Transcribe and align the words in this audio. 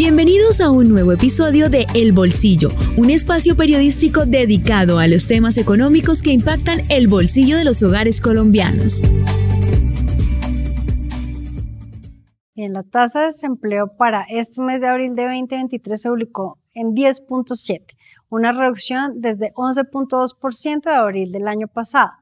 Bienvenidos 0.00 0.60
a 0.60 0.70
un 0.70 0.88
nuevo 0.90 1.10
episodio 1.10 1.68
de 1.68 1.84
El 1.92 2.12
Bolsillo, 2.12 2.68
un 2.96 3.10
espacio 3.10 3.56
periodístico 3.56 4.26
dedicado 4.26 5.00
a 5.00 5.08
los 5.08 5.26
temas 5.26 5.58
económicos 5.58 6.22
que 6.22 6.30
impactan 6.30 6.82
el 6.88 7.08
bolsillo 7.08 7.56
de 7.56 7.64
los 7.64 7.82
hogares 7.82 8.20
colombianos. 8.20 9.02
Bien, 12.54 12.74
la 12.74 12.84
tasa 12.84 13.22
de 13.22 13.26
desempleo 13.26 13.96
para 13.96 14.22
este 14.30 14.62
mes 14.62 14.82
de 14.82 14.86
abril 14.86 15.16
de 15.16 15.24
2023 15.24 16.00
se 16.00 16.08
publicó 16.08 16.60
en 16.74 16.94
10.7, 16.94 17.82
una 18.28 18.52
reducción 18.52 19.20
desde 19.20 19.52
11.2% 19.54 20.82
de 20.84 20.94
abril 20.94 21.32
del 21.32 21.48
año 21.48 21.66
pasado 21.66 22.12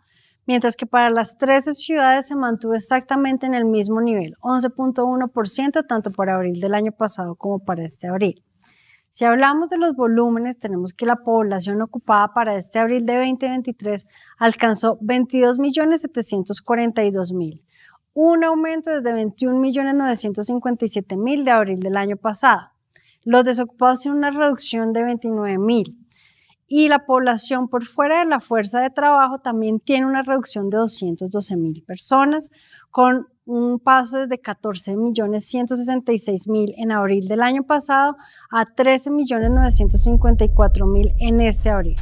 mientras 0.46 0.76
que 0.76 0.86
para 0.86 1.10
las 1.10 1.36
13 1.38 1.74
ciudades 1.74 2.28
se 2.28 2.36
mantuvo 2.36 2.74
exactamente 2.74 3.46
en 3.46 3.54
el 3.54 3.64
mismo 3.64 4.00
nivel, 4.00 4.36
11.1% 4.40 5.84
tanto 5.86 6.12
para 6.12 6.36
abril 6.36 6.60
del 6.60 6.74
año 6.74 6.92
pasado 6.92 7.34
como 7.34 7.58
para 7.58 7.84
este 7.84 8.06
abril. 8.08 8.44
Si 9.10 9.24
hablamos 9.24 9.70
de 9.70 9.78
los 9.78 9.96
volúmenes, 9.96 10.58
tenemos 10.58 10.92
que 10.92 11.06
la 11.06 11.16
población 11.16 11.80
ocupada 11.80 12.34
para 12.34 12.54
este 12.54 12.78
abril 12.78 13.06
de 13.06 13.16
2023 13.16 14.06
alcanzó 14.36 14.98
22.742.000, 15.00 17.62
un 18.12 18.44
aumento 18.44 18.90
desde 18.90 19.14
21.957.000 19.14 21.44
de 21.44 21.50
abril 21.50 21.80
del 21.80 21.96
año 21.96 22.18
pasado. 22.18 22.72
Los 23.24 23.46
desocupados 23.46 24.00
tienen 24.00 24.18
una 24.18 24.30
reducción 24.30 24.92
de 24.92 25.00
29.000 25.00 25.96
y 26.68 26.88
la 26.88 27.06
población 27.06 27.68
por 27.68 27.86
fuera 27.86 28.20
de 28.20 28.24
la 28.26 28.40
fuerza 28.40 28.80
de 28.80 28.90
trabajo 28.90 29.38
también 29.38 29.78
tiene 29.78 30.06
una 30.06 30.22
reducción 30.22 30.68
de 30.68 30.78
212 30.78 31.56
mil 31.56 31.82
personas, 31.82 32.50
con 32.90 33.28
un 33.44 33.78
paso 33.78 34.18
desde 34.18 34.40
14 34.40 34.96
millones 34.96 35.46
166 35.46 36.48
mil 36.48 36.74
en 36.76 36.90
abril 36.90 37.28
del 37.28 37.42
año 37.42 37.62
pasado 37.62 38.16
a 38.50 38.64
13 38.66 39.10
millones 39.10 39.50
954 39.50 40.86
mil 40.86 41.12
en 41.20 41.40
este 41.40 41.70
abril. 41.70 41.96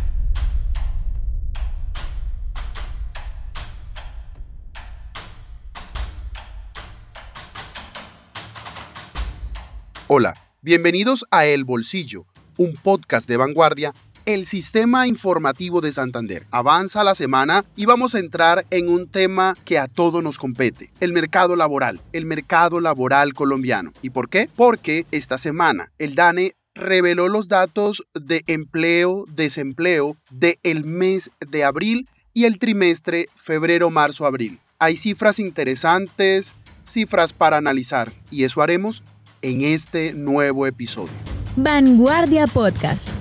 Hola, 10.06 10.34
bienvenidos 10.62 11.26
a 11.30 11.44
El 11.44 11.64
Bolsillo, 11.64 12.24
un 12.56 12.74
podcast 12.74 13.28
de 13.28 13.36
vanguardia 13.36 13.92
el 14.26 14.46
sistema 14.46 15.06
informativo 15.06 15.80
de 15.80 15.92
Santander. 15.92 16.46
Avanza 16.50 17.04
la 17.04 17.14
semana 17.14 17.64
y 17.76 17.86
vamos 17.86 18.14
a 18.14 18.18
entrar 18.18 18.66
en 18.70 18.88
un 18.88 19.08
tema 19.08 19.56
que 19.64 19.78
a 19.78 19.88
todos 19.88 20.22
nos 20.22 20.38
compete, 20.38 20.90
el 21.00 21.12
mercado 21.12 21.56
laboral, 21.56 22.00
el 22.12 22.24
mercado 22.24 22.80
laboral 22.80 23.34
colombiano. 23.34 23.92
¿Y 24.02 24.10
por 24.10 24.28
qué? 24.28 24.48
Porque 24.54 25.06
esta 25.10 25.38
semana 25.38 25.90
el 25.98 26.14
DANE 26.14 26.54
reveló 26.74 27.28
los 27.28 27.48
datos 27.48 28.02
de 28.14 28.42
empleo, 28.46 29.24
desempleo 29.28 30.16
del 30.30 30.58
el 30.62 30.84
mes 30.84 31.30
de 31.40 31.64
abril 31.64 32.08
y 32.32 32.44
el 32.44 32.58
trimestre 32.58 33.28
febrero, 33.34 33.90
marzo, 33.90 34.26
abril. 34.26 34.58
Hay 34.78 34.96
cifras 34.96 35.38
interesantes, 35.38 36.56
cifras 36.90 37.32
para 37.32 37.58
analizar 37.58 38.12
y 38.30 38.44
eso 38.44 38.60
haremos 38.60 39.04
en 39.42 39.62
este 39.62 40.14
nuevo 40.14 40.66
episodio. 40.66 41.12
Vanguardia 41.56 42.46
Podcast. 42.48 43.16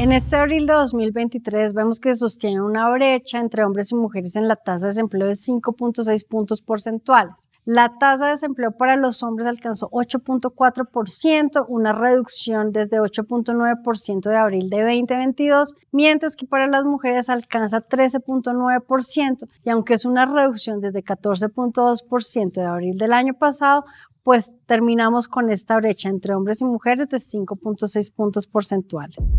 En 0.00 0.12
este 0.12 0.36
abril 0.36 0.66
de 0.66 0.72
2023 0.72 1.74
vemos 1.74 2.00
que 2.00 2.14
se 2.14 2.20
sostiene 2.20 2.62
una 2.62 2.88
brecha 2.88 3.38
entre 3.38 3.64
hombres 3.64 3.92
y 3.92 3.96
mujeres 3.96 4.34
en 4.34 4.48
la 4.48 4.56
tasa 4.56 4.86
de 4.86 4.92
desempleo 4.92 5.26
de 5.26 5.34
5.6 5.34 6.26
puntos 6.26 6.62
porcentuales. 6.62 7.50
La 7.66 7.98
tasa 7.98 8.24
de 8.24 8.30
desempleo 8.30 8.70
para 8.70 8.96
los 8.96 9.22
hombres 9.22 9.46
alcanzó 9.46 9.90
8.4%, 9.90 11.66
una 11.68 11.92
reducción 11.92 12.72
desde 12.72 12.98
8.9% 12.98 14.30
de 14.30 14.36
abril 14.38 14.70
de 14.70 14.78
2022, 14.78 15.74
mientras 15.92 16.34
que 16.34 16.46
para 16.46 16.66
las 16.66 16.84
mujeres 16.84 17.28
alcanza 17.28 17.86
13.9%, 17.86 19.48
y 19.66 19.68
aunque 19.68 19.92
es 19.92 20.06
una 20.06 20.24
reducción 20.24 20.80
desde 20.80 21.04
14.2% 21.04 22.52
de 22.52 22.64
abril 22.64 22.96
del 22.96 23.12
año 23.12 23.34
pasado, 23.34 23.84
pues 24.22 24.54
terminamos 24.64 25.28
con 25.28 25.50
esta 25.50 25.76
brecha 25.76 26.08
entre 26.08 26.34
hombres 26.34 26.62
y 26.62 26.64
mujeres 26.64 27.10
de 27.10 27.18
5.6 27.18 28.14
puntos 28.14 28.46
porcentuales. 28.46 29.38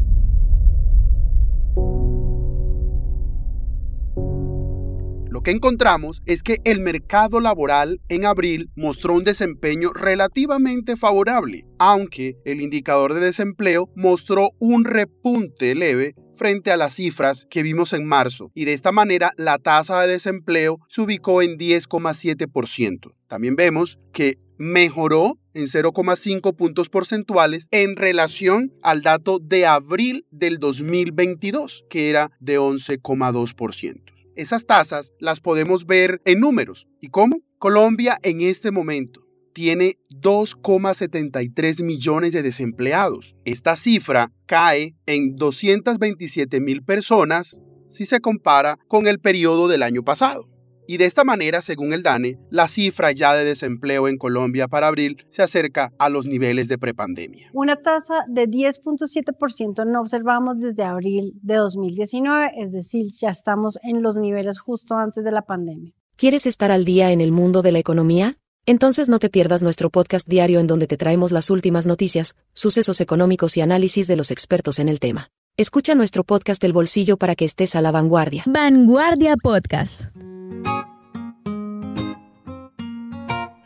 Lo 5.32 5.44
que 5.44 5.52
encontramos 5.52 6.22
es 6.26 6.44
que 6.44 6.58
el 6.66 6.82
mercado 6.82 7.40
laboral 7.40 8.02
en 8.10 8.26
abril 8.26 8.70
mostró 8.76 9.14
un 9.14 9.24
desempeño 9.24 9.94
relativamente 9.94 10.98
favorable, 10.98 11.64
aunque 11.80 12.36
el 12.44 12.60
indicador 12.60 13.14
de 13.14 13.22
desempleo 13.22 13.90
mostró 13.96 14.50
un 14.60 14.84
repunte 14.84 15.74
leve 15.74 16.16
frente 16.34 16.70
a 16.70 16.76
las 16.76 16.96
cifras 16.96 17.48
que 17.50 17.64
vimos 17.64 17.94
en 17.94 18.06
marzo 18.06 18.52
y 18.54 18.66
de 18.66 18.74
esta 18.74 18.92
manera 18.92 19.32
la 19.38 19.58
tasa 19.58 20.02
de 20.02 20.10
desempleo 20.10 20.80
se 20.90 21.00
ubicó 21.00 21.42
en 21.42 21.58
10,7%. 21.58 23.14
También 23.30 23.56
vemos 23.56 24.00
que 24.12 24.36
mejoró 24.58 25.40
en 25.54 25.68
0,5 25.68 26.54
puntos 26.58 26.90
porcentuales 26.90 27.70
en 27.72 27.96
relación 27.96 28.74
al 28.84 29.02
dato 29.02 29.40
de 29.40 29.66
abril 29.66 30.26
del 30.30 30.58
2022, 30.60 31.86
que 31.90 32.10
era 32.10 32.32
de 32.42 32.60
11,2%. 32.60 34.11
Esas 34.36 34.66
tasas 34.66 35.12
las 35.20 35.42
podemos 35.42 35.86
ver 35.86 36.22
en 36.26 36.40
números. 36.40 36.88
¿Y 37.00 37.10
cómo? 37.10 37.42
Colombia 37.58 38.18
en 38.24 38.42
este 38.42 38.72
momento 38.72 39.22
tiene 39.54 39.98
2,73 40.10 41.84
millones 41.84 42.34
de 42.34 42.42
desempleados. 42.42 43.36
Esta 43.46 43.76
cifra 43.76 44.32
cae 44.46 44.96
en 45.06 45.36
227 45.36 46.62
mil 46.62 46.84
personas 46.84 47.60
si 47.90 48.06
se 48.06 48.22
compara 48.22 48.80
con 48.88 49.08
el 49.08 49.20
periodo 49.20 49.68
del 49.68 49.84
año 49.84 50.04
pasado. 50.04 50.51
Y 50.88 50.98
de 50.98 51.06
esta 51.06 51.24
manera, 51.24 51.62
según 51.62 51.94
el 51.94 52.04
DANE, 52.04 52.38
la 52.50 52.68
cifra 52.68 53.12
ya 53.12 53.34
de 53.34 53.46
desempleo 53.46 54.08
en 54.08 54.18
Colombia 54.18 54.68
para 54.68 54.88
abril 54.88 55.18
se 55.30 55.42
acerca 55.42 55.94
a 55.98 56.10
los 56.10 56.26
niveles 56.26 56.68
de 56.68 56.78
prepandemia. 56.78 57.50
Una 57.54 57.76
tasa 57.78 58.26
de 58.28 58.48
10.7% 58.48 59.86
no 59.86 60.02
observamos 60.02 60.60
desde 60.60 60.84
abril 60.84 61.34
de 61.42 61.56
2019, 61.56 62.52
es 62.58 62.72
decir, 62.72 63.08
ya 63.12 63.30
estamos 63.30 63.80
en 63.84 64.02
los 64.02 64.18
niveles 64.18 64.60
justo 64.60 64.96
antes 64.96 65.24
de 65.24 65.32
la 65.32 65.44
pandemia. 65.44 65.94
¿Quieres 66.16 66.46
estar 66.46 66.72
al 66.72 66.86
día 66.86 67.12
en 67.12 67.22
el 67.22 67.32
mundo 67.32 67.62
de 67.62 67.72
la 67.72 67.80
economía? 67.80 68.38
Entonces 68.66 69.10
no 69.10 69.18
te 69.18 69.30
pierdas 69.30 69.64
nuestro 69.64 69.90
podcast 69.90 70.28
diario 70.28 70.60
en 70.60 70.68
donde 70.68 70.86
te 70.86 70.98
traemos 70.98 71.32
las 71.32 71.50
últimas 71.50 71.86
noticias, 71.86 72.36
sucesos 72.54 73.02
económicos 73.02 73.58
y 73.58 73.62
análisis 73.62 74.08
de 74.08 74.16
los 74.16 74.30
expertos 74.30 74.78
en 74.78 74.88
el 74.88 75.00
tema. 75.00 75.32
Escucha 75.58 75.96
nuestro 75.96 76.24
podcast 76.24 76.64
El 76.64 76.72
Bolsillo 76.72 77.18
para 77.18 77.36
que 77.36 77.46
estés 77.46 77.76
a 77.76 77.82
la 77.82 77.92
vanguardia. 77.92 78.44
Vanguardia 78.46 79.36
Podcast. 79.36 80.16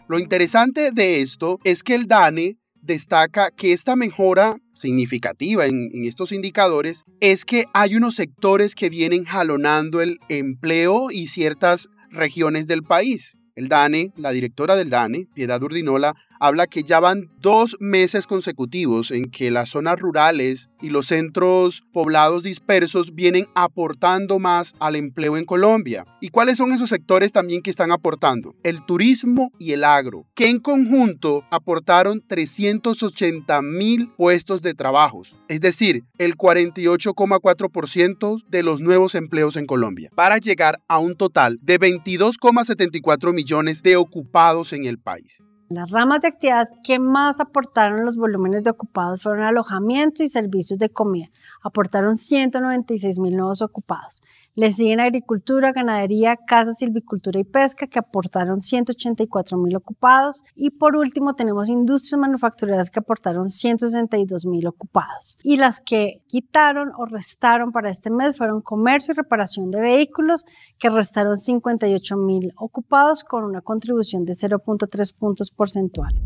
Lo 0.08 0.20
interesante 0.20 0.92
de 0.92 1.22
esto 1.22 1.60
es 1.64 1.82
que 1.82 1.96
el 1.96 2.06
DANE 2.06 2.58
destaca 2.76 3.50
que 3.50 3.74
esta 3.74 3.96
mejora 3.96 4.58
significativa 4.74 5.66
en, 5.66 5.90
estos 6.06 6.32
indicadores 6.32 7.04
es 7.22 7.44
que 7.44 7.66
hay 7.74 7.96
unos 7.96 8.16
sectores 8.16 8.76
que 8.76 8.90
vienen 8.90 9.24
jalonando 9.24 10.02
el 10.02 10.20
empleo 10.30 11.10
y 11.10 11.26
ciertas 11.28 11.90
regiones 12.12 12.68
del 12.68 12.84
país. 12.84 13.36
El 13.56 13.68
DANE, 13.68 14.12
la 14.16 14.32
directora 14.32 14.76
del 14.76 14.92
DANE, 14.92 15.28
Piedad 15.34 15.64
Urdinola, 15.64 16.14
habla 16.40 16.68
que 16.68 16.84
ya 16.84 17.00
van 17.00 17.30
dos 17.40 17.78
meses 17.80 18.28
consecutivos 18.28 19.12
en 19.12 19.30
que 19.30 19.52
las 19.52 19.70
zonas 19.70 20.00
rurales 20.00 20.70
y 20.82 20.90
los 20.90 21.08
centros 21.08 21.84
poblados 21.92 22.44
dispersos 22.44 23.14
vienen 23.14 23.48
aportando 23.56 24.40
más 24.40 24.74
al 24.80 24.96
empleo 24.96 25.38
en 25.38 25.46
Colombia. 25.46 26.06
¿Y 26.22 26.30
cuáles 26.30 26.58
son 26.58 26.74
esos 26.74 26.90
sectores 26.90 27.32
también 27.32 27.62
que 27.62 27.70
están 27.70 27.92
aportando? 27.92 28.56
El 28.64 28.84
turismo 28.86 29.52
y 29.60 29.74
el 29.74 29.84
agro, 29.84 30.26
que 30.34 30.50
en 30.50 30.60
conjunto 30.60 31.46
aportaron 31.52 32.24
380 32.28 33.62
mil 33.62 34.10
puestos 34.10 34.62
de 34.62 34.74
trabajos, 34.74 35.36
es 35.48 35.62
decir, 35.62 36.04
el 36.18 36.36
48,4% 36.36 38.44
de 38.48 38.64
los 38.64 38.82
nuevos 38.82 39.16
empleos 39.16 39.58
en 39.58 39.66
Colombia, 39.66 40.10
para 40.16 40.38
llegar 40.38 40.82
a 40.88 41.00
un 41.00 41.16
total 41.16 41.60
de 41.62 41.80
22,74 41.80 43.34
millones 43.34 43.84
de 43.84 43.96
ocupados 43.96 44.74
en 44.74 44.86
el 44.86 44.98
país. 44.98 45.45
Las 45.68 45.90
ramas 45.90 46.22
de 46.22 46.28
actividad 46.28 46.70
que 46.84 47.00
más 47.00 47.40
aportaron 47.40 48.06
los 48.06 48.18
volúmenes 48.18 48.62
de 48.62 48.70
ocupados 48.70 49.24
fueron 49.24 49.46
alojamiento 49.46 50.22
y 50.22 50.28
servicios 50.28 50.78
de 50.78 50.90
comida. 50.90 51.28
Aportaron 51.64 52.18
196 52.18 53.18
mil 53.18 53.36
nuevos 53.36 53.64
ocupados. 53.64 54.22
Le 54.58 54.72
siguen 54.72 55.02
agricultura, 55.02 55.74
ganadería, 55.74 56.38
casa, 56.38 56.72
silvicultura 56.72 57.38
y 57.38 57.44
pesca, 57.44 57.88
que 57.88 58.00
aportaron 58.00 58.62
184 58.62 59.58
mil 59.58 59.76
ocupados. 59.76 60.44
Y 60.56 60.70
por 60.70 60.96
último, 60.96 61.34
tenemos 61.34 61.68
industrias 61.68 62.18
manufactureras 62.18 62.90
que 62.90 63.00
aportaron 63.00 63.50
162 63.50 64.46
mil 64.46 64.66
ocupados. 64.68 65.38
Y 65.44 65.58
las 65.58 65.82
que 65.82 66.24
quitaron 66.28 66.94
o 66.98 67.06
restaron 67.06 67.74
para 67.74 67.90
este 67.90 68.10
mes 68.10 68.38
fueron 68.38 68.62
comercio 68.62 69.12
y 69.12 69.18
reparación 69.18 69.72
de 69.72 69.82
vehículos, 69.82 70.46
que 70.80 70.90
restaron 70.90 71.36
58 71.36 72.16
mil 72.16 72.54
ocupados 72.56 73.26
con 73.26 73.44
una 73.44 73.60
contribución 73.60 74.24
de 74.24 74.34
0.3 74.36 75.18
puntos 75.18 75.52
porcentuales. 75.52 76.22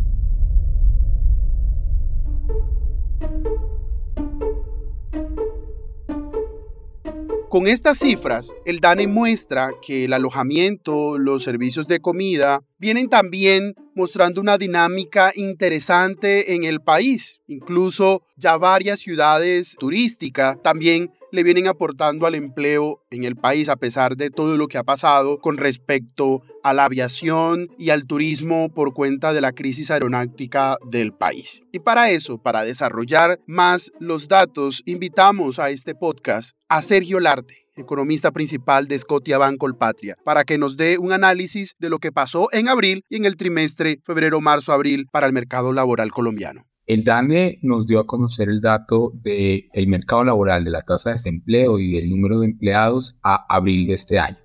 Con 7.50 7.66
estas 7.66 7.98
cifras, 7.98 8.56
el 8.64 8.80
DANE 8.80 9.08
muestra 9.08 9.72
que 9.82 10.06
el 10.06 10.14
alojamiento, 10.14 11.18
los 11.18 11.44
servicios 11.44 11.88
de 11.88 12.00
comida, 12.00 12.62
vienen 12.78 13.10
también 13.10 13.74
mostrando 13.96 14.40
una 14.40 14.60
dinámica 14.60 15.32
interesante 15.34 16.54
en 16.54 16.64
el 16.64 16.80
país. 16.80 17.42
Incluso 17.48 18.22
ya 18.38 18.56
varias 18.58 19.00
ciudades 19.00 19.76
turísticas 19.80 20.62
también 20.62 21.12
le 21.32 21.44
vienen 21.44 21.68
aportando 21.68 22.26
al 22.26 22.36
empleo 22.36 23.02
en 23.12 23.24
el 23.24 23.36
país 23.36 23.70
a 23.70 23.76
pesar 23.76 24.16
de 24.16 24.30
todo 24.30 24.58
lo 24.58 24.68
que 24.68 24.78
ha 24.78 24.84
pasado 24.84 25.40
con 25.40 25.58
respecto 25.58 26.42
a 26.64 26.74
la 26.74 26.86
aviación 26.86 27.70
y 27.78 27.90
al 27.92 28.06
turismo 28.06 28.70
por 28.70 28.94
cuenta 28.94 29.34
de 29.34 29.42
la 29.42 29.52
crisis 29.52 29.92
aeronáutica 29.92 30.78
del 30.90 31.14
país. 31.14 31.62
Y 31.72 31.80
para 31.80 32.10
eso, 32.10 32.38
para 32.38 32.64
desarrollar 32.64 33.40
más 33.48 33.92
los 34.00 34.28
datos, 34.28 34.82
invitamos 34.86 35.60
a 35.60 35.70
este 35.70 35.96
podcast 35.96 36.56
a 36.68 36.82
Sergio 36.82 37.20
Larte 37.20 37.70
economista 37.80 38.32
principal 38.32 38.88
de 38.88 39.00
Scotia 39.00 39.38
Banco 39.38 39.68
Patria, 39.78 40.16
para 40.24 40.44
que 40.44 40.58
nos 40.58 40.78
dé 40.78 40.98
un 40.98 41.14
análisis 41.14 41.76
de 41.80 41.90
lo 41.90 42.00
que 42.00 42.12
pasó 42.12 42.50
en 42.52 42.68
abril 42.68 43.04
y 43.10 43.18
en 43.18 43.26
el 43.26 43.38
trimestre 43.38 44.00
febrero-marzo-abril 44.04 45.08
para 45.12 45.28
el 45.28 45.34
mercado 45.34 45.74
laboral 45.74 46.12
colombiano. 46.12 46.69
El 46.90 47.04
DANE 47.04 47.60
nos 47.62 47.86
dio 47.86 48.00
a 48.00 48.08
conocer 48.08 48.50
el 48.50 48.62
dato 48.62 49.12
del 49.14 49.86
mercado 49.86 50.24
laboral, 50.24 50.64
de 50.64 50.72
la 50.72 50.82
tasa 50.82 51.12
de 51.12 51.18
desempleo 51.18 51.78
y 51.78 51.92
del 51.92 52.10
número 52.10 52.40
de 52.40 52.48
empleados 52.48 53.16
a 53.22 53.46
abril 53.48 53.86
de 53.86 53.94
este 53.94 54.18
año. 54.18 54.40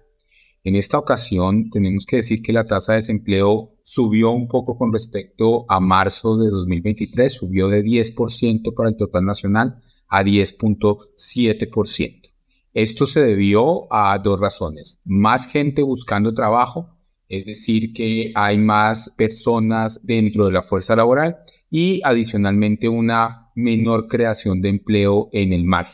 En 0.62 0.76
esta 0.76 0.98
ocasión 0.98 1.70
tenemos 1.70 2.04
que 2.04 2.16
decir 2.16 2.42
que 2.42 2.52
la 2.52 2.66
tasa 2.66 2.92
de 2.92 2.98
desempleo 2.98 3.78
subió 3.82 4.30
un 4.30 4.46
poco 4.46 4.76
con 4.76 4.92
respecto 4.92 5.64
a 5.70 5.80
marzo 5.80 6.36
de 6.36 6.50
2023, 6.50 7.32
subió 7.32 7.68
de 7.68 7.82
10% 7.82 8.74
para 8.74 8.90
el 8.90 8.98
total 8.98 9.24
nacional 9.24 9.80
a 10.06 10.22
10.7%. 10.22 12.30
Esto 12.74 13.06
se 13.06 13.22
debió 13.22 13.90
a 13.90 14.18
dos 14.18 14.38
razones. 14.38 15.00
Más 15.06 15.46
gente 15.46 15.82
buscando 15.82 16.34
trabajo, 16.34 16.93
es 17.28 17.46
decir, 17.46 17.92
que 17.92 18.32
hay 18.34 18.58
más 18.58 19.10
personas 19.16 20.00
dentro 20.02 20.46
de 20.46 20.52
la 20.52 20.62
fuerza 20.62 20.96
laboral 20.96 21.36
y 21.70 22.00
adicionalmente 22.04 22.88
una 22.88 23.50
menor 23.54 24.08
creación 24.08 24.60
de 24.60 24.68
empleo 24.70 25.28
en 25.32 25.52
el 25.52 25.64
mar. 25.64 25.88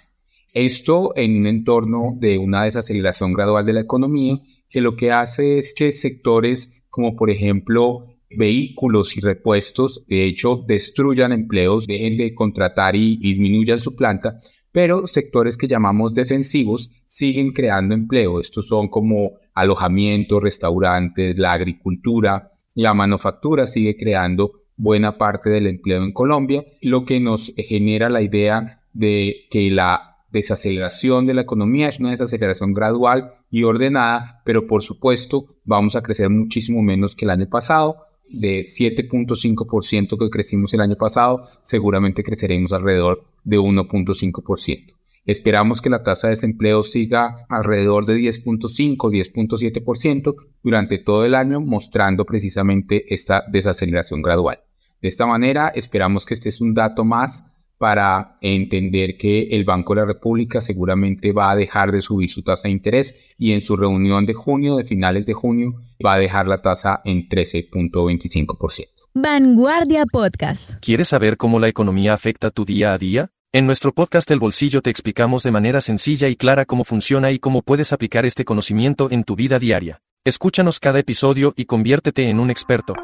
Esto 0.52 1.12
en 1.16 1.38
un 1.38 1.46
entorno 1.46 2.02
de 2.18 2.38
una 2.38 2.64
desaceleración 2.64 3.32
gradual 3.32 3.64
de 3.64 3.72
la 3.72 3.80
economía 3.80 4.36
que 4.68 4.80
lo 4.80 4.96
que 4.96 5.12
hace 5.12 5.58
es 5.58 5.74
que 5.74 5.92
sectores 5.92 6.84
como 6.90 7.16
por 7.16 7.30
ejemplo 7.30 8.06
vehículos 8.30 9.16
y 9.16 9.20
repuestos 9.20 10.04
de 10.06 10.26
hecho 10.26 10.62
destruyan 10.66 11.32
empleos, 11.32 11.86
dejen 11.86 12.16
de 12.16 12.34
contratar 12.34 12.94
y 12.96 13.16
disminuyan 13.16 13.80
su 13.80 13.96
planta, 13.96 14.36
pero 14.72 15.06
sectores 15.06 15.56
que 15.56 15.68
llamamos 15.68 16.14
defensivos 16.14 16.90
siguen 17.04 17.52
creando 17.52 17.94
empleo. 17.94 18.40
Estos 18.40 18.66
son 18.66 18.88
como 18.88 19.32
alojamiento, 19.54 20.40
restaurantes, 20.40 21.36
la 21.36 21.52
agricultura, 21.52 22.50
la 22.74 22.94
manufactura 22.94 23.66
sigue 23.66 23.96
creando 23.96 24.52
buena 24.76 25.18
parte 25.18 25.50
del 25.50 25.66
empleo 25.66 26.02
en 26.02 26.12
Colombia, 26.12 26.64
lo 26.80 27.04
que 27.04 27.20
nos 27.20 27.52
genera 27.56 28.08
la 28.08 28.22
idea 28.22 28.82
de 28.92 29.46
que 29.50 29.70
la 29.70 30.10
desaceleración 30.30 31.26
de 31.26 31.34
la 31.34 31.42
economía 31.42 31.88
es 31.88 32.00
una 32.00 32.12
desaceleración 32.12 32.72
gradual 32.72 33.34
y 33.50 33.64
ordenada, 33.64 34.40
pero 34.44 34.66
por 34.66 34.82
supuesto 34.82 35.46
vamos 35.64 35.96
a 35.96 36.02
crecer 36.02 36.30
muchísimo 36.30 36.82
menos 36.82 37.14
que 37.14 37.24
el 37.24 37.30
año 37.30 37.48
pasado. 37.48 37.96
De 38.32 38.60
7.5% 38.60 40.16
que 40.16 40.30
crecimos 40.30 40.72
el 40.72 40.82
año 40.82 40.94
pasado, 40.94 41.40
seguramente 41.62 42.22
creceremos 42.22 42.72
alrededor 42.72 43.24
de 43.44 43.58
1.5%. 43.58 44.94
Esperamos 45.26 45.80
que 45.80 45.90
la 45.90 46.02
tasa 46.02 46.28
de 46.28 46.32
desempleo 46.32 46.82
siga 46.82 47.46
alrededor 47.48 48.06
de 48.06 48.16
10.5, 48.16 48.96
10.7% 48.96 50.34
durante 50.62 50.98
todo 50.98 51.24
el 51.24 51.34
año, 51.34 51.60
mostrando 51.60 52.24
precisamente 52.24 53.12
esta 53.12 53.44
desaceleración 53.50 54.22
gradual. 54.22 54.60
De 55.00 55.08
esta 55.08 55.26
manera, 55.26 55.68
esperamos 55.68 56.26
que 56.26 56.34
este 56.34 56.48
es 56.48 56.60
un 56.60 56.74
dato 56.74 57.04
más 57.04 57.44
para 57.78 58.36
entender 58.42 59.16
que 59.16 59.42
el 59.52 59.64
Banco 59.64 59.94
de 59.94 60.02
la 60.02 60.06
República 60.06 60.60
seguramente 60.60 61.32
va 61.32 61.50
a 61.50 61.56
dejar 61.56 61.92
de 61.92 62.02
subir 62.02 62.28
su 62.28 62.42
tasa 62.42 62.68
de 62.68 62.72
interés 62.72 63.34
y 63.38 63.52
en 63.52 63.62
su 63.62 63.74
reunión 63.76 64.26
de 64.26 64.34
junio, 64.34 64.76
de 64.76 64.84
finales 64.84 65.24
de 65.24 65.32
junio, 65.32 65.80
va 66.04 66.14
a 66.14 66.18
dejar 66.18 66.46
la 66.46 66.58
tasa 66.58 67.00
en 67.04 67.26
13.25%. 67.28 68.99
Vanguardia 69.14 70.06
Podcast. 70.06 70.78
¿Quieres 70.80 71.08
saber 71.08 71.36
cómo 71.36 71.58
la 71.58 71.66
economía 71.66 72.14
afecta 72.14 72.52
tu 72.52 72.64
día 72.64 72.92
a 72.92 72.98
día? 72.98 73.30
En 73.52 73.66
nuestro 73.66 73.92
podcast 73.92 74.30
El 74.30 74.38
Bolsillo 74.38 74.82
te 74.82 74.90
explicamos 74.90 75.42
de 75.42 75.50
manera 75.50 75.80
sencilla 75.80 76.28
y 76.28 76.36
clara 76.36 76.64
cómo 76.64 76.84
funciona 76.84 77.32
y 77.32 77.40
cómo 77.40 77.62
puedes 77.62 77.92
aplicar 77.92 78.24
este 78.24 78.44
conocimiento 78.44 79.10
en 79.10 79.24
tu 79.24 79.34
vida 79.34 79.58
diaria. 79.58 80.00
Escúchanos 80.24 80.78
cada 80.78 81.00
episodio 81.00 81.54
y 81.56 81.64
conviértete 81.64 82.28
en 82.28 82.38
un 82.38 82.50
experto. 82.50 82.94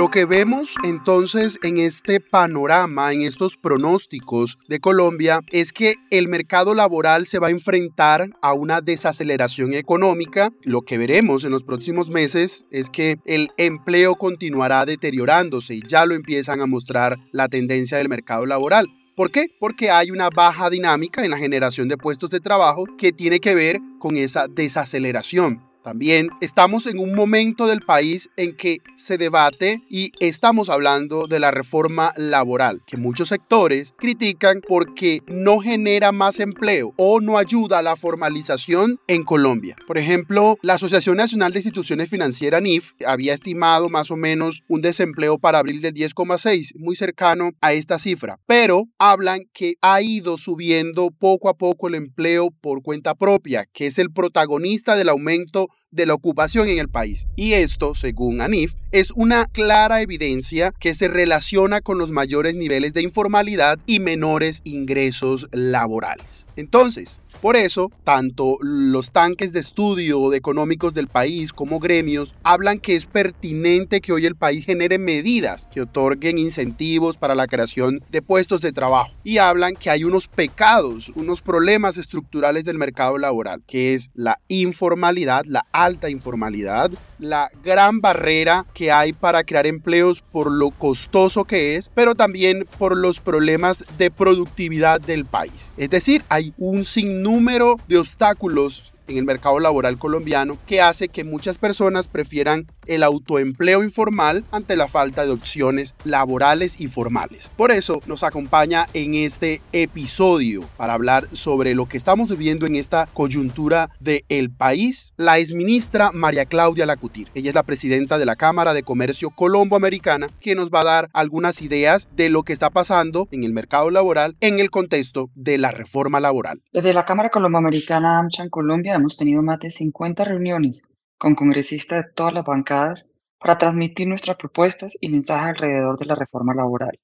Lo 0.00 0.08
que 0.08 0.24
vemos 0.24 0.76
entonces 0.82 1.58
en 1.62 1.76
este 1.76 2.20
panorama, 2.20 3.12
en 3.12 3.20
estos 3.20 3.58
pronósticos 3.58 4.56
de 4.66 4.80
Colombia, 4.80 5.40
es 5.52 5.74
que 5.74 5.96
el 6.10 6.26
mercado 6.26 6.74
laboral 6.74 7.26
se 7.26 7.38
va 7.38 7.48
a 7.48 7.50
enfrentar 7.50 8.30
a 8.40 8.54
una 8.54 8.80
desaceleración 8.80 9.74
económica. 9.74 10.48
Lo 10.62 10.80
que 10.80 10.96
veremos 10.96 11.44
en 11.44 11.50
los 11.50 11.64
próximos 11.64 12.08
meses 12.08 12.66
es 12.70 12.88
que 12.88 13.18
el 13.26 13.50
empleo 13.58 14.14
continuará 14.14 14.86
deteriorándose 14.86 15.74
y 15.74 15.82
ya 15.86 16.06
lo 16.06 16.14
empiezan 16.14 16.62
a 16.62 16.66
mostrar 16.66 17.18
la 17.30 17.50
tendencia 17.50 17.98
del 17.98 18.08
mercado 18.08 18.46
laboral. 18.46 18.86
¿Por 19.14 19.30
qué? 19.30 19.48
Porque 19.60 19.90
hay 19.90 20.10
una 20.10 20.30
baja 20.30 20.70
dinámica 20.70 21.26
en 21.26 21.30
la 21.30 21.36
generación 21.36 21.88
de 21.88 21.98
puestos 21.98 22.30
de 22.30 22.40
trabajo 22.40 22.86
que 22.96 23.12
tiene 23.12 23.38
que 23.38 23.54
ver 23.54 23.78
con 23.98 24.16
esa 24.16 24.48
desaceleración. 24.48 25.69
También 25.82 26.28
estamos 26.42 26.86
en 26.86 26.98
un 26.98 27.14
momento 27.14 27.66
del 27.66 27.80
país 27.80 28.28
en 28.36 28.54
que 28.54 28.78
se 28.96 29.16
debate 29.16 29.82
y 29.88 30.12
estamos 30.20 30.68
hablando 30.68 31.26
de 31.26 31.40
la 31.40 31.50
reforma 31.50 32.12
laboral, 32.16 32.82
que 32.86 32.98
muchos 32.98 33.28
sectores 33.28 33.94
critican 33.96 34.60
porque 34.66 35.22
no 35.26 35.60
genera 35.60 36.12
más 36.12 36.38
empleo 36.38 36.92
o 36.98 37.20
no 37.20 37.38
ayuda 37.38 37.78
a 37.78 37.82
la 37.82 37.96
formalización 37.96 39.00
en 39.06 39.24
Colombia. 39.24 39.74
Por 39.86 39.96
ejemplo, 39.96 40.58
la 40.60 40.74
Asociación 40.74 41.16
Nacional 41.16 41.52
de 41.52 41.60
Instituciones 41.60 42.10
Financieras, 42.10 42.60
NIF, 42.60 42.92
había 43.06 43.32
estimado 43.32 43.88
más 43.88 44.10
o 44.10 44.16
menos 44.16 44.62
un 44.68 44.82
desempleo 44.82 45.38
para 45.38 45.58
abril 45.58 45.80
del 45.80 45.94
10,6, 45.94 46.72
muy 46.76 46.94
cercano 46.94 47.52
a 47.62 47.72
esta 47.72 47.98
cifra, 47.98 48.38
pero 48.46 48.84
hablan 48.98 49.40
que 49.54 49.74
ha 49.80 50.02
ido 50.02 50.36
subiendo 50.36 51.10
poco 51.10 51.48
a 51.48 51.54
poco 51.54 51.88
el 51.88 51.94
empleo 51.94 52.50
por 52.60 52.82
cuenta 52.82 53.14
propia, 53.14 53.64
que 53.72 53.86
es 53.86 53.98
el 53.98 54.12
protagonista 54.12 54.94
del 54.94 55.08
aumento 55.08 55.69
de 55.90 56.06
la 56.06 56.14
ocupación 56.14 56.68
en 56.68 56.78
el 56.78 56.88
país. 56.88 57.26
Y 57.36 57.54
esto, 57.54 57.94
según 57.94 58.40
ANIF, 58.40 58.74
es 58.92 59.10
una 59.10 59.46
clara 59.46 60.00
evidencia 60.00 60.72
que 60.78 60.94
se 60.94 61.08
relaciona 61.08 61.80
con 61.80 61.98
los 61.98 62.10
mayores 62.12 62.54
niveles 62.54 62.94
de 62.94 63.02
informalidad 63.02 63.78
y 63.86 63.98
menores 63.98 64.60
ingresos 64.64 65.48
laborales. 65.52 66.46
Entonces, 66.56 67.20
por 67.40 67.56
eso, 67.56 67.90
tanto 68.04 68.58
los 68.60 69.10
tanques 69.12 69.52
de 69.52 69.60
estudio 69.60 70.32
económicos 70.34 70.94
del 70.94 71.08
país 71.08 71.52
como 71.52 71.78
gremios 71.78 72.34
hablan 72.42 72.78
que 72.78 72.96
es 72.96 73.06
pertinente 73.06 74.00
que 74.00 74.12
hoy 74.12 74.26
el 74.26 74.36
país 74.36 74.64
genere 74.64 74.98
medidas 74.98 75.68
que 75.72 75.82
otorguen 75.82 76.38
incentivos 76.38 77.16
para 77.16 77.34
la 77.34 77.46
creación 77.46 78.02
de 78.10 78.22
puestos 78.22 78.60
de 78.60 78.72
trabajo 78.72 79.12
y 79.24 79.38
hablan 79.38 79.74
que 79.74 79.90
hay 79.90 80.04
unos 80.04 80.28
pecados, 80.28 81.12
unos 81.14 81.42
problemas 81.42 81.98
estructurales 81.98 82.64
del 82.64 82.78
mercado 82.78 83.18
laboral, 83.18 83.62
que 83.66 83.94
es 83.94 84.10
la 84.14 84.36
informalidad, 84.48 85.44
la 85.46 85.64
alta 85.72 86.10
informalidad, 86.10 86.90
la 87.18 87.50
gran 87.62 88.00
barrera 88.00 88.66
que 88.74 88.92
hay 88.92 89.12
para 89.12 89.44
crear 89.44 89.66
empleos 89.66 90.22
por 90.22 90.50
lo 90.50 90.70
costoso 90.70 91.44
que 91.44 91.76
es, 91.76 91.90
pero 91.94 92.14
también 92.14 92.66
por 92.78 92.96
los 92.96 93.20
problemas 93.20 93.84
de 93.98 94.10
productividad 94.10 95.00
del 95.00 95.24
país. 95.24 95.72
Es 95.76 95.90
decir, 95.90 96.22
hay 96.28 96.54
un 96.58 96.84
sinnúmero 97.20 97.76
de 97.86 97.98
obstáculos 97.98 98.94
en 99.06 99.18
el 99.18 99.24
mercado 99.24 99.60
laboral 99.60 99.98
colombiano 99.98 100.56
que 100.66 100.80
hace 100.80 101.08
que 101.08 101.22
muchas 101.22 101.58
personas 101.58 102.08
prefieran 102.08 102.66
el 102.90 103.04
autoempleo 103.04 103.84
informal 103.84 104.44
ante 104.50 104.76
la 104.76 104.88
falta 104.88 105.24
de 105.24 105.30
opciones 105.30 105.94
laborales 106.04 106.80
y 106.80 106.88
formales. 106.88 107.50
Por 107.56 107.70
eso 107.70 108.00
nos 108.06 108.24
acompaña 108.24 108.86
en 108.94 109.14
este 109.14 109.62
episodio 109.72 110.64
para 110.76 110.94
hablar 110.94 111.28
sobre 111.32 111.74
lo 111.74 111.86
que 111.86 111.96
estamos 111.96 112.30
viviendo 112.30 112.66
en 112.66 112.74
esta 112.74 113.06
coyuntura 113.12 113.90
del 114.00 114.50
país 114.50 115.12
la 115.16 115.38
exministra 115.38 116.10
María 116.12 116.46
Claudia 116.46 116.84
Lacutir. 116.84 117.28
Ella 117.34 117.50
es 117.50 117.54
la 117.54 117.62
presidenta 117.62 118.18
de 118.18 118.26
la 118.26 118.34
Cámara 118.36 118.74
de 118.74 118.82
Comercio 118.82 119.30
Colombo-Americana, 119.30 120.28
quien 120.40 120.58
nos 120.58 120.70
va 120.70 120.80
a 120.80 120.84
dar 120.84 121.10
algunas 121.12 121.62
ideas 121.62 122.08
de 122.16 122.28
lo 122.28 122.42
que 122.42 122.52
está 122.52 122.70
pasando 122.70 123.28
en 123.30 123.44
el 123.44 123.52
mercado 123.52 123.90
laboral 123.90 124.36
en 124.40 124.58
el 124.58 124.70
contexto 124.70 125.30
de 125.36 125.58
la 125.58 125.70
reforma 125.70 126.18
laboral. 126.18 126.60
Desde 126.72 126.92
la 126.92 127.04
Cámara 127.04 127.30
Colombo-Americana 127.30 128.18
AMCHA 128.18 128.42
en 128.42 128.50
Colombia 128.50 128.94
hemos 128.94 129.16
tenido 129.16 129.42
más 129.42 129.60
de 129.60 129.70
50 129.70 130.24
reuniones 130.24 130.89
con 131.20 131.34
congresistas 131.34 132.02
de 132.02 132.12
todas 132.12 132.32
las 132.32 132.46
bancadas 132.46 133.10
para 133.38 133.58
transmitir 133.58 134.08
nuestras 134.08 134.38
propuestas 134.38 134.96
y 135.02 135.10
mensajes 135.10 135.48
alrededor 135.48 135.98
de 135.98 136.06
la 136.06 136.14
reforma 136.14 136.54
laboral. 136.54 136.98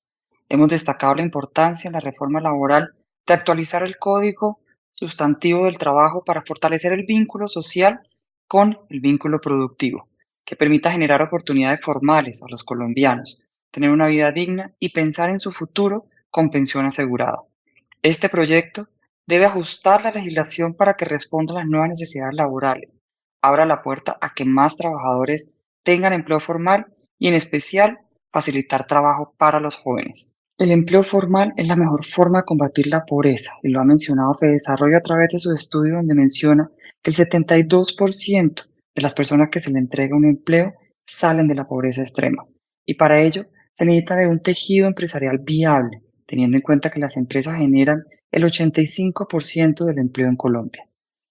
Hemos 0.48 0.70
destacado 0.70 1.16
la 1.16 1.22
importancia 1.22 1.88
en 1.88 1.92
la 1.92 2.00
reforma 2.00 2.40
laboral 2.40 2.94
de 3.26 3.34
actualizar 3.34 3.82
el 3.82 3.98
código 3.98 4.60
sustantivo 4.94 5.66
del 5.66 5.76
trabajo 5.76 6.24
para 6.24 6.40
fortalecer 6.40 6.94
el 6.94 7.04
vínculo 7.04 7.46
social 7.46 8.00
con 8.48 8.78
el 8.88 9.00
vínculo 9.00 9.38
productivo, 9.38 10.08
que 10.46 10.56
permita 10.56 10.90
generar 10.90 11.20
oportunidades 11.20 11.82
formales 11.82 12.42
a 12.42 12.50
los 12.50 12.64
colombianos, 12.64 13.42
tener 13.70 13.90
una 13.90 14.06
vida 14.06 14.32
digna 14.32 14.72
y 14.78 14.94
pensar 14.94 15.28
en 15.28 15.38
su 15.38 15.50
futuro 15.50 16.06
con 16.30 16.48
pensión 16.48 16.86
asegurada. 16.86 17.42
Este 18.00 18.30
proyecto 18.30 18.88
debe 19.26 19.44
ajustar 19.44 20.04
la 20.04 20.10
legislación 20.10 20.72
para 20.72 20.94
que 20.94 21.04
responda 21.04 21.52
a 21.52 21.58
las 21.58 21.66
nuevas 21.66 21.90
necesidades 21.90 22.34
laborales, 22.34 22.98
abra 23.46 23.66
la 23.66 23.82
puerta 23.82 24.16
a 24.20 24.34
que 24.34 24.44
más 24.44 24.76
trabajadores 24.76 25.52
tengan 25.82 26.12
empleo 26.12 26.40
formal 26.40 26.86
y 27.18 27.28
en 27.28 27.34
especial 27.34 27.98
facilitar 28.32 28.86
trabajo 28.86 29.34
para 29.38 29.60
los 29.60 29.76
jóvenes. 29.76 30.36
El 30.58 30.70
empleo 30.70 31.04
formal 31.04 31.52
es 31.56 31.68
la 31.68 31.76
mejor 31.76 32.04
forma 32.04 32.38
de 32.38 32.44
combatir 32.44 32.86
la 32.86 33.04
pobreza 33.04 33.52
y 33.62 33.68
lo 33.68 33.80
ha 33.80 33.84
mencionado 33.84 34.34
Fede 34.34 34.52
Desarrollo 34.52 34.96
a 34.96 35.02
través 35.02 35.30
de 35.32 35.38
su 35.38 35.52
estudio 35.52 35.96
donde 35.96 36.14
menciona 36.14 36.70
que 37.02 37.10
el 37.10 37.16
72% 37.16 38.64
de 38.94 39.02
las 39.02 39.14
personas 39.14 39.48
que 39.50 39.60
se 39.60 39.70
le 39.70 39.78
entrega 39.78 40.16
un 40.16 40.24
empleo 40.24 40.72
salen 41.06 41.46
de 41.46 41.54
la 41.54 41.68
pobreza 41.68 42.00
extrema 42.02 42.44
y 42.86 42.94
para 42.94 43.20
ello 43.20 43.44
se 43.74 43.84
necesita 43.84 44.16
de 44.16 44.26
un 44.26 44.40
tejido 44.40 44.86
empresarial 44.86 45.38
viable, 45.38 46.02
teniendo 46.24 46.56
en 46.56 46.62
cuenta 46.62 46.88
que 46.88 47.00
las 47.00 47.16
empresas 47.18 47.58
generan 47.58 48.04
el 48.30 48.44
85% 48.44 49.84
del 49.84 49.98
empleo 49.98 50.28
en 50.28 50.36
Colombia. 50.36 50.88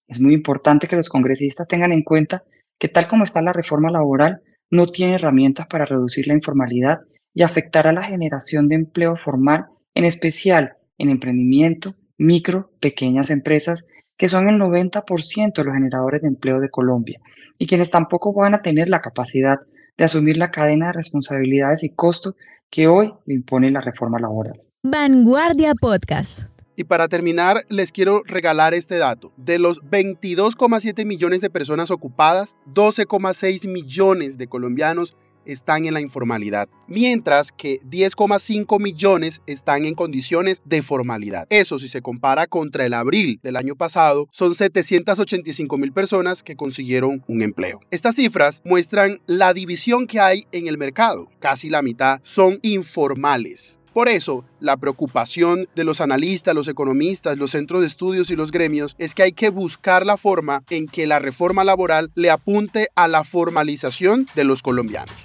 Es 0.07 0.19
muy 0.19 0.33
importante 0.33 0.87
que 0.87 0.95
los 0.95 1.09
congresistas 1.09 1.67
tengan 1.67 1.91
en 1.91 2.03
cuenta 2.03 2.43
que 2.79 2.89
tal 2.89 3.07
como 3.07 3.23
está 3.23 3.41
la 3.41 3.53
reforma 3.53 3.89
laboral, 3.89 4.41
no 4.69 4.87
tiene 4.87 5.15
herramientas 5.15 5.67
para 5.67 5.85
reducir 5.85 6.27
la 6.27 6.33
informalidad 6.33 6.99
y 7.33 7.43
afectar 7.43 7.87
a 7.87 7.93
la 7.93 8.03
generación 8.03 8.67
de 8.67 8.75
empleo 8.75 9.15
formal, 9.15 9.65
en 9.93 10.05
especial 10.05 10.73
en 10.97 11.09
emprendimiento, 11.09 11.95
micro, 12.17 12.71
pequeñas 12.79 13.29
empresas, 13.29 13.85
que 14.17 14.29
son 14.29 14.47
el 14.47 14.59
90% 14.59 15.53
de 15.53 15.63
los 15.63 15.73
generadores 15.73 16.21
de 16.21 16.29
empleo 16.29 16.59
de 16.59 16.69
Colombia 16.69 17.19
y 17.57 17.67
quienes 17.67 17.89
tampoco 17.89 18.33
van 18.33 18.53
a 18.53 18.61
tener 18.61 18.89
la 18.89 19.01
capacidad 19.01 19.57
de 19.97 20.03
asumir 20.03 20.37
la 20.37 20.51
cadena 20.51 20.87
de 20.87 20.93
responsabilidades 20.93 21.83
y 21.83 21.93
costos 21.93 22.35
que 22.69 22.87
hoy 22.87 23.13
le 23.25 23.35
impone 23.35 23.71
la 23.71 23.81
reforma 23.81 24.19
laboral. 24.19 24.61
Vanguardia 24.83 25.73
Podcast. 25.79 26.54
Y 26.75 26.83
para 26.85 27.07
terminar, 27.07 27.65
les 27.69 27.91
quiero 27.91 28.21
regalar 28.25 28.73
este 28.73 28.97
dato. 28.97 29.31
De 29.37 29.59
los 29.59 29.81
22,7 29.83 31.05
millones 31.05 31.41
de 31.41 31.49
personas 31.49 31.91
ocupadas, 31.91 32.57
12,6 32.73 33.67
millones 33.67 34.37
de 34.37 34.47
colombianos 34.47 35.15
están 35.45 35.85
en 35.85 35.93
la 35.93 36.01
informalidad, 36.01 36.67
mientras 36.87 37.51
que 37.51 37.79
10,5 37.81 38.79
millones 38.81 39.41
están 39.45 39.85
en 39.85 39.93
condiciones 39.93 40.61
de 40.65 40.81
formalidad. 40.81 41.45
Eso 41.49 41.79
si 41.79 41.87
se 41.87 42.01
compara 42.01 42.47
contra 42.47 42.85
el 42.85 42.93
abril 42.93 43.39
del 43.43 43.55
año 43.55 43.75
pasado, 43.75 44.27
son 44.31 44.55
785 44.55 45.77
mil 45.77 45.93
personas 45.93 46.43
que 46.43 46.55
consiguieron 46.55 47.23
un 47.27 47.41
empleo. 47.41 47.79
Estas 47.91 48.15
cifras 48.15 48.61
muestran 48.65 49.21
la 49.27 49.53
división 49.53 50.07
que 50.07 50.19
hay 50.19 50.45
en 50.51 50.67
el 50.67 50.77
mercado. 50.77 51.29
Casi 51.39 51.69
la 51.69 51.81
mitad 51.81 52.21
son 52.23 52.59
informales. 52.63 53.79
Por 53.95 54.09
eso, 54.09 54.43
la 54.59 54.75
preocupación 54.75 55.69
de 55.73 55.85
los 55.85 56.01
analistas, 56.01 56.53
los 56.53 56.67
economistas, 56.67 57.37
los 57.37 57.51
centros 57.51 57.79
de 57.79 57.87
estudios 57.87 58.29
y 58.29 58.35
los 58.35 58.51
gremios 58.51 58.93
es 58.99 59.15
que 59.15 59.23
hay 59.23 59.31
que 59.31 59.49
buscar 59.49 60.05
la 60.05 60.17
forma 60.17 60.65
en 60.69 60.87
que 60.87 61.07
la 61.07 61.19
reforma 61.19 61.63
laboral 61.63 62.11
le 62.13 62.29
apunte 62.29 62.89
a 62.95 63.07
la 63.07 63.23
formalización 63.23 64.27
de 64.35 64.43
los 64.43 64.61
colombianos. 64.61 65.15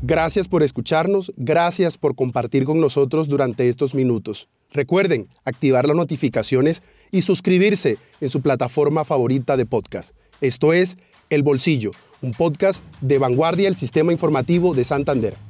Gracias 0.00 0.48
por 0.48 0.62
escucharnos, 0.62 1.34
gracias 1.36 1.98
por 1.98 2.14
compartir 2.14 2.64
con 2.64 2.80
nosotros 2.80 3.28
durante 3.28 3.68
estos 3.68 3.94
minutos. 3.94 4.48
Recuerden 4.72 5.28
activar 5.44 5.86
las 5.86 5.96
notificaciones 5.96 6.82
y 7.10 7.22
suscribirse 7.22 7.98
en 8.20 8.30
su 8.30 8.40
plataforma 8.40 9.04
favorita 9.04 9.56
de 9.56 9.66
podcast. 9.66 10.14
Esto 10.40 10.72
es 10.72 10.96
El 11.28 11.42
Bolsillo, 11.42 11.90
un 12.22 12.32
podcast 12.32 12.84
de 13.00 13.18
vanguardia 13.18 13.64
del 13.64 13.76
sistema 13.76 14.12
informativo 14.12 14.72
de 14.74 14.84
Santander. 14.84 15.49